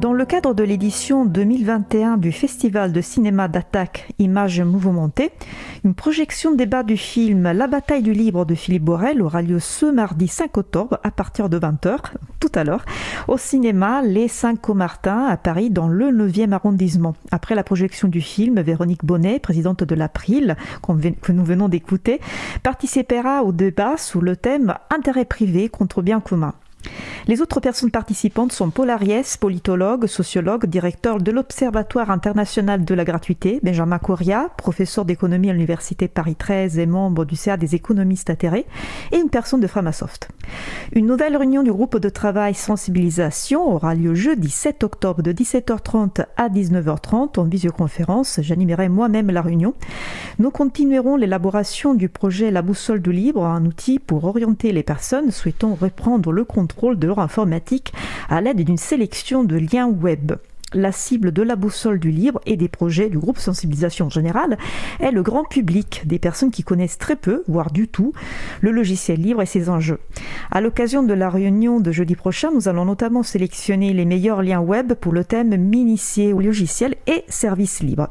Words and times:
Dans 0.00 0.14
le 0.14 0.24
cadre 0.24 0.54
de 0.54 0.64
l'édition 0.64 1.26
2021 1.26 2.16
du 2.16 2.32
Festival 2.32 2.90
de 2.90 3.02
cinéma 3.02 3.48
d'attaque 3.48 4.08
Images 4.18 4.62
mouvementées, 4.62 5.30
une 5.84 5.92
projection 5.92 6.54
débat 6.54 6.82
du 6.82 6.96
film 6.96 7.42
La 7.52 7.66
bataille 7.66 8.02
du 8.02 8.14
livre 8.14 8.46
de 8.46 8.54
Philippe 8.54 8.84
Borel 8.84 9.20
aura 9.20 9.42
lieu 9.42 9.58
ce 9.58 9.84
mardi 9.84 10.26
5 10.26 10.56
octobre 10.56 10.98
à 11.02 11.10
partir 11.10 11.50
de 11.50 11.58
20h, 11.58 11.98
tout 12.40 12.48
à 12.54 12.64
l'heure, 12.64 12.86
au 13.28 13.36
cinéma 13.36 14.00
Les 14.00 14.26
5 14.26 14.58
Comartins 14.58 15.26
à 15.26 15.36
Paris 15.36 15.68
dans 15.68 15.88
le 15.88 16.06
9e 16.06 16.52
arrondissement. 16.52 17.14
Après 17.30 17.54
la 17.54 17.62
projection 17.62 18.08
du 18.08 18.22
film, 18.22 18.58
Véronique 18.62 19.04
Bonnet, 19.04 19.38
présidente 19.38 19.84
de 19.84 19.94
l'April, 19.94 20.56
que 21.20 21.32
nous 21.32 21.44
venons 21.44 21.68
d'écouter, 21.68 22.20
participera 22.62 23.44
au 23.44 23.52
débat 23.52 23.98
sous 23.98 24.22
le 24.22 24.34
thème 24.34 24.76
Intérêt 24.88 25.26
privé 25.26 25.68
contre 25.68 26.00
bien 26.00 26.20
commun. 26.20 26.54
Les 27.26 27.40
autres 27.40 27.60
personnes 27.60 27.90
participantes 27.90 28.52
sont 28.52 28.70
Paul 28.70 28.90
Ariès, 28.90 29.36
politologue, 29.36 30.06
sociologue, 30.06 30.66
directeur 30.66 31.18
de 31.18 31.30
l'Observatoire 31.30 32.10
international 32.10 32.84
de 32.84 32.94
la 32.94 33.04
gratuité, 33.04 33.60
Benjamin 33.62 33.98
Coria, 33.98 34.48
professeur 34.56 35.04
d'économie 35.04 35.50
à 35.50 35.52
l'Université 35.52 36.08
Paris 36.08 36.34
13 36.34 36.78
et 36.78 36.86
membre 36.86 37.24
du 37.24 37.36
CA 37.36 37.56
des 37.56 37.74
économistes 37.74 38.30
atterrés, 38.30 38.66
et 39.12 39.18
une 39.18 39.30
personne 39.30 39.60
de 39.60 39.66
Framasoft. 39.66 40.28
Une 40.92 41.06
nouvelle 41.06 41.36
réunion 41.36 41.62
du 41.62 41.72
groupe 41.72 41.98
de 41.98 42.08
travail 42.08 42.54
sensibilisation 42.54 43.74
aura 43.74 43.94
lieu 43.94 44.14
jeudi 44.14 44.50
7 44.50 44.82
octobre 44.82 45.22
de 45.22 45.32
17h30 45.32 46.24
à 46.36 46.48
19h30 46.48 47.38
en 47.38 47.44
visioconférence. 47.44 48.40
J'animerai 48.42 48.88
moi-même 48.88 49.30
la 49.30 49.42
réunion. 49.42 49.74
Nous 50.38 50.50
continuerons 50.50 51.16
l'élaboration 51.16 51.94
du 51.94 52.08
projet 52.08 52.50
La 52.50 52.62
boussole 52.62 53.00
du 53.00 53.12
libre, 53.12 53.44
un 53.44 53.64
outil 53.66 53.98
pour 53.98 54.24
orienter 54.24 54.72
les 54.72 54.82
personnes 54.82 55.30
souhaitant 55.30 55.74
reprendre 55.74 56.32
le 56.32 56.44
de 56.98 57.06
leur 57.06 57.18
informatique 57.18 57.92
à 58.28 58.40
l'aide 58.40 58.62
d'une 58.62 58.76
sélection 58.76 59.44
de 59.44 59.56
liens 59.56 59.88
web 59.88 60.32
la 60.72 60.92
cible 60.92 61.32
de 61.32 61.42
la 61.42 61.56
boussole 61.56 61.98
du 61.98 62.10
libre 62.10 62.40
et 62.46 62.56
des 62.56 62.68
projets 62.68 63.08
du 63.08 63.18
groupe 63.18 63.38
sensibilisation 63.38 64.08
générale 64.08 64.58
est 65.00 65.10
le 65.10 65.22
grand 65.22 65.44
public, 65.44 66.02
des 66.06 66.18
personnes 66.18 66.50
qui 66.50 66.62
connaissent 66.62 66.98
très 66.98 67.16
peu, 67.16 67.42
voire 67.48 67.70
du 67.70 67.88
tout, 67.88 68.12
le 68.60 68.70
logiciel 68.70 69.20
libre 69.20 69.42
et 69.42 69.46
ses 69.46 69.68
enjeux. 69.68 69.98
À 70.50 70.60
l'occasion 70.60 71.02
de 71.02 71.14
la 71.14 71.30
réunion 71.30 71.80
de 71.80 71.92
jeudi 71.92 72.14
prochain, 72.14 72.50
nous 72.52 72.68
allons 72.68 72.84
notamment 72.84 73.22
sélectionner 73.22 73.92
les 73.92 74.04
meilleurs 74.04 74.42
liens 74.42 74.60
web 74.60 74.94
pour 74.94 75.12
le 75.12 75.24
thème 75.24 75.56
m'initier 75.56 76.32
au 76.32 76.40
logiciel 76.40 76.96
et 77.06 77.24
services 77.28 77.82
libres. 77.82 78.08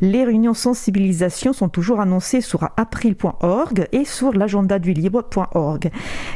Les 0.00 0.24
réunions 0.24 0.54
sensibilisation 0.54 1.52
sont 1.52 1.68
toujours 1.68 2.00
annoncées 2.00 2.40
sur 2.40 2.68
april.org 2.76 3.88
et 3.92 4.04
sur 4.04 4.32
l'agenda 4.32 4.78
du 4.78 4.92
libre.org. 4.92 5.90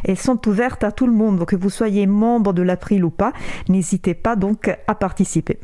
Elles 0.05 0.19
sont 0.19 0.49
ouvertes 0.49 0.85
à 0.85 0.93
tout 0.93 1.07
le 1.07 1.13
monde, 1.13 1.45
que 1.45 1.57
vous 1.57 1.71
soyez 1.71 2.07
membre 2.07 2.53
de 2.53 2.63
l'April 2.63 3.05
ou 3.05 3.11
pas. 3.11 3.33
N'hésitez 3.69 4.15
pas 4.15 4.37
donc 4.37 4.69
à 4.87 4.95
participer. 4.95 5.58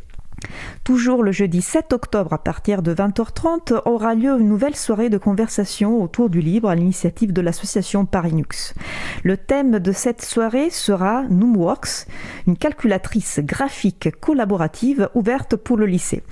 Toujours 0.82 1.22
le 1.22 1.32
jeudi 1.32 1.62
7 1.62 1.92
octobre 1.92 2.32
à 2.32 2.38
partir 2.38 2.82
de 2.82 2.94
20h30 2.94 3.82
aura 3.86 4.14
lieu 4.14 4.38
une 4.38 4.48
nouvelle 4.48 4.76
soirée 4.76 5.08
de 5.08 5.18
conversation 5.18 6.02
autour 6.02 6.28
du 6.28 6.40
livre 6.40 6.68
à 6.68 6.74
l'initiative 6.74 7.32
de 7.32 7.40
l'association 7.40 8.04
Parinux. 8.04 8.74
Le 9.22 9.36
thème 9.36 9.78
de 9.78 9.92
cette 9.92 10.22
soirée 10.22 10.70
sera 10.70 11.22
Noomworks, 11.30 12.06
une 12.46 12.56
calculatrice 12.56 13.40
graphique 13.40 14.10
collaborative 14.20 15.08
ouverte 15.14 15.56
pour 15.56 15.76
le 15.76 15.86
lycée. 15.86 16.22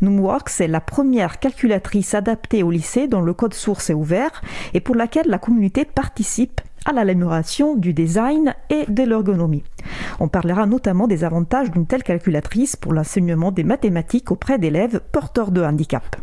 Noomworks 0.00 0.60
est 0.60 0.68
la 0.68 0.80
première 0.80 1.38
calculatrice 1.38 2.14
adaptée 2.14 2.62
au 2.62 2.70
lycée 2.70 3.08
dont 3.08 3.22
le 3.22 3.34
code 3.34 3.54
source 3.54 3.90
est 3.90 3.94
ouvert 3.94 4.42
et 4.74 4.80
pour 4.80 4.94
laquelle 4.94 5.28
la 5.28 5.38
communauté 5.38 5.84
participe 5.84 6.60
à 6.84 6.92
l'amélioration 6.92 7.76
du 7.76 7.92
design 7.92 8.54
et 8.70 8.84
de 8.88 9.02
l'ergonomie. 9.02 9.64
On 10.20 10.28
parlera 10.28 10.66
notamment 10.66 11.06
des 11.06 11.24
avantages 11.24 11.70
d'une 11.70 11.86
telle 11.86 12.02
calculatrice 12.02 12.76
pour 12.76 12.92
l'enseignement 12.92 13.52
des 13.52 13.64
mathématiques 13.64 14.30
auprès 14.30 14.58
d'élèves 14.58 15.00
porteurs 15.12 15.50
de 15.50 15.62
handicap. 15.62 16.16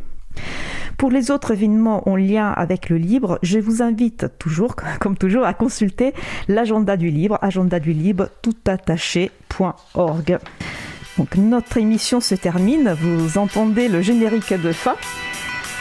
Pour 0.97 1.11
les 1.11 1.31
autres 1.31 1.51
événements 1.51 2.07
en 2.09 2.15
lien 2.17 2.51
avec 2.51 2.89
le 2.89 2.97
livre, 2.97 3.39
je 3.41 3.57
vous 3.59 3.81
invite 3.81 4.37
toujours, 4.37 4.75
comme 4.99 5.17
toujours, 5.17 5.45
à 5.45 5.53
consulter 5.53 6.13
l'agenda 6.47 6.97
du 6.97 7.09
livre, 7.09 7.39
agenda 7.41 7.79
du 7.79 7.93
libre 7.93 8.27
toutattaché.org. 8.41 10.39
Donc 11.17 11.35
notre 11.35 11.77
émission 11.77 12.19
se 12.19 12.35
termine, 12.35 12.93
vous 12.99 13.37
entendez 13.37 13.87
le 13.87 14.01
générique 14.01 14.53
de 14.53 14.71
fin. 14.71 14.95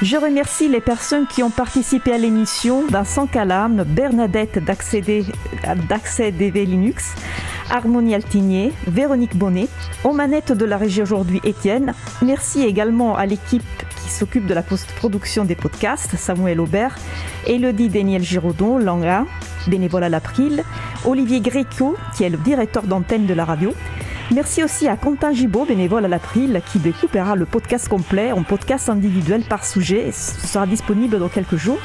Je 0.00 0.16
remercie 0.16 0.68
les 0.68 0.80
personnes 0.80 1.26
qui 1.26 1.42
ont 1.42 1.50
participé 1.50 2.12
à 2.12 2.18
l'émission 2.18 2.86
Vincent 2.86 3.26
Calam, 3.26 3.82
Bernadette 3.82 4.64
d'Accès 4.64 5.00
DV 5.02 6.64
Linux, 6.66 7.16
Harmonie 7.68 8.14
Altigné, 8.14 8.72
Véronique 8.86 9.36
Bonnet, 9.36 9.66
aux 10.04 10.12
manettes 10.12 10.52
de 10.52 10.64
la 10.64 10.76
régie 10.76 11.02
aujourd'hui 11.02 11.40
Étienne. 11.42 11.94
Merci 12.22 12.62
également 12.62 13.16
à 13.16 13.26
l'équipe 13.26 13.64
qui 14.00 14.08
s'occupe 14.08 14.46
de 14.46 14.54
la 14.54 14.62
post-production 14.62 15.44
des 15.44 15.56
podcasts, 15.56 16.14
Samuel 16.16 16.60
Aubert, 16.60 16.96
Elodie 17.48 17.88
Daniel 17.88 18.22
Giraudon, 18.22 18.78
Langa, 18.78 19.24
bénévole 19.66 20.04
à 20.04 20.08
l'April, 20.08 20.62
Olivier 21.06 21.40
Gréco, 21.40 21.96
qui 22.16 22.22
est 22.22 22.30
le 22.30 22.38
directeur 22.38 22.84
d'antenne 22.84 23.26
de 23.26 23.34
la 23.34 23.44
radio, 23.44 23.74
Merci 24.30 24.62
aussi 24.62 24.86
à 24.88 24.96
Quentin 24.98 25.32
Gibaud, 25.32 25.64
bénévole 25.64 26.04
à 26.04 26.08
l'April, 26.08 26.60
qui 26.70 26.78
découpera 26.78 27.34
le 27.34 27.46
podcast 27.46 27.88
complet 27.88 28.30
en 28.30 28.42
podcast 28.42 28.90
individuel 28.90 29.42
par 29.42 29.64
sujet. 29.64 30.12
Ce 30.12 30.46
sera 30.46 30.66
disponible 30.66 31.18
dans 31.18 31.30
quelques 31.30 31.56
jours. 31.56 31.78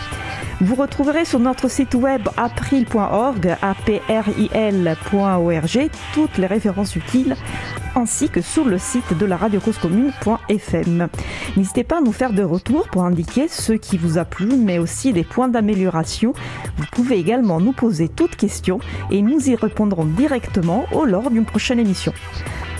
Vous 0.59 0.75
retrouverez 0.75 1.23
sur 1.23 1.39
notre 1.39 1.69
site 1.69 1.95
web 1.95 2.27
april.org, 2.35 3.55
april.org, 3.61 4.49
toutes 6.13 6.37
les 6.37 6.47
références 6.47 6.97
utiles, 6.97 7.37
ainsi 7.95 8.29
que 8.29 8.41
sur 8.41 8.65
le 8.65 8.77
site 8.77 9.17
de 9.17 9.25
la 9.25 9.37
radio 9.37 9.59
commune.fm. 9.81 11.07
N'hésitez 11.57 11.83
pas 11.83 11.97
à 11.97 12.01
nous 12.01 12.11
faire 12.11 12.33
de 12.33 12.43
retours 12.43 12.87
pour 12.89 13.03
indiquer 13.03 13.47
ce 13.47 13.73
qui 13.73 13.97
vous 13.97 14.17
a 14.17 14.25
plu, 14.25 14.55
mais 14.57 14.79
aussi 14.79 15.13
des 15.13 15.23
points 15.23 15.47
d'amélioration. 15.47 16.33
Vous 16.77 16.85
pouvez 16.91 17.17
également 17.17 17.59
nous 17.59 17.73
poser 17.73 18.09
toutes 18.09 18.35
questions 18.35 18.79
et 19.11 19.21
nous 19.21 19.49
y 19.49 19.55
répondrons 19.55 20.05
directement 20.05 20.85
au 20.91 21.05
lors 21.05 21.29
d'une 21.29 21.45
prochaine 21.45 21.79
émission. 21.79 22.13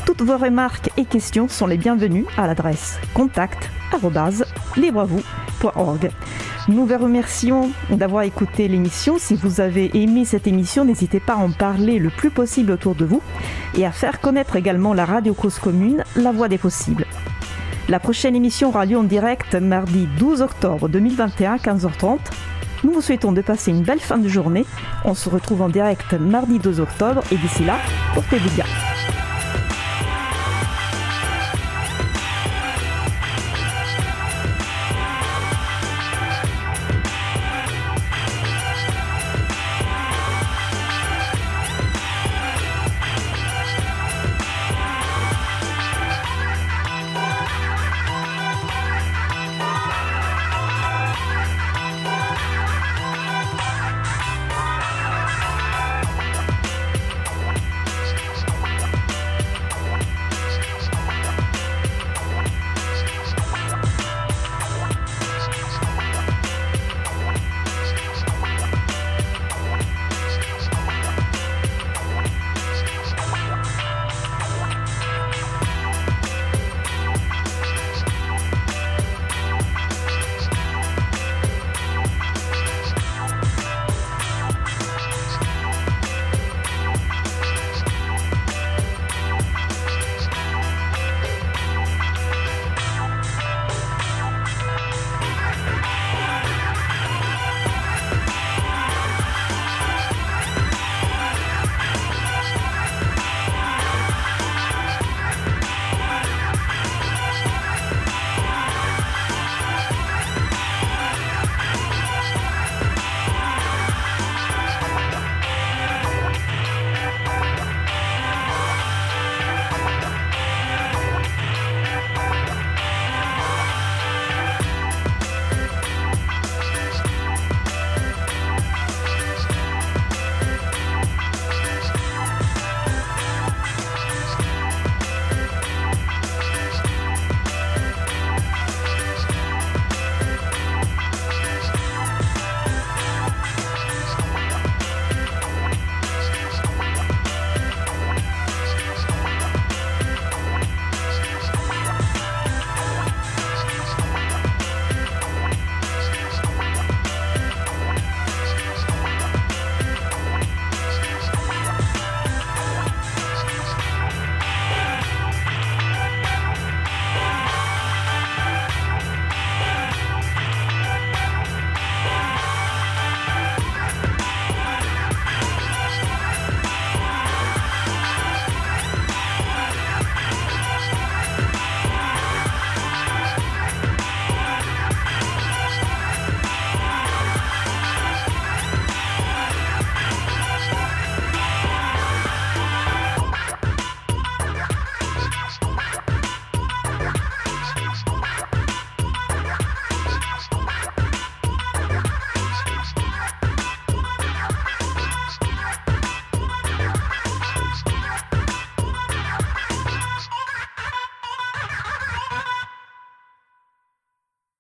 Toutes 0.06 0.22
vos 0.22 0.38
remarques 0.38 0.90
et 0.98 1.06
questions 1.06 1.48
sont 1.48 1.68
les 1.68 1.78
bienvenues 1.78 2.26
à 2.38 2.48
l'adresse 2.48 3.00
Nous 6.68 6.86
vous 6.86 6.98
remercions 6.98 7.72
d'avoir 7.90 8.24
écouté 8.24 8.68
l'émission. 8.68 9.18
Si 9.18 9.36
vous 9.36 9.62
avez 9.62 9.92
aimé 9.98 10.26
cette 10.26 10.48
émission, 10.48 10.86
n'hésitez 10.86 11.20
pas 11.20 11.34
à 11.34 11.38
en 11.38 11.52
parler 11.52 12.00
le 12.00 12.10
plus 12.10 12.30
possible 12.30 12.72
autour 12.72 12.96
de 12.96 13.06
vous 13.06 13.22
et 13.78 13.86
à 13.86 13.92
faire 13.92 14.20
connaître 14.20 14.56
également 14.56 14.94
la 14.94 15.06
radio 15.06 15.34
cause 15.34 15.60
commune, 15.60 16.04
la 16.16 16.32
voix 16.32 16.48
des 16.48 16.58
possibles. 16.58 17.06
La 17.90 18.00
prochaine 18.00 18.36
émission 18.36 18.70
aura 18.70 18.86
lieu 18.86 18.98
en 18.98 19.04
direct 19.04 19.56
mardi 19.56 20.08
12 20.18 20.42
octobre 20.42 20.88
2021 20.88 21.54
à 21.54 21.58
15h30. 21.58 22.20
Nous 22.84 22.92
vous 22.92 23.02
souhaitons 23.02 23.32
de 23.32 23.42
passer 23.42 23.72
une 23.72 23.84
belle 23.84 24.00
fin 24.00 24.18
de 24.18 24.28
journée. 24.28 24.66
On 25.06 25.14
se 25.14 25.30
retrouve 25.30 25.62
en 25.62 25.70
direct 25.70 26.14
mardi 26.14 26.60
12 26.60 26.80
octobre 26.80 27.22
et 27.32 27.38
d'ici 27.38 27.64
là, 27.66 27.78
portez-vous 28.14 28.50
bien. 28.56 28.66